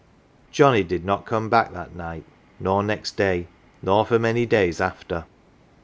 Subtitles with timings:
[0.51, 2.23] Johnnie did not come back that night,
[2.59, 3.45] nor next day,
[3.83, 5.25] nor for many days after.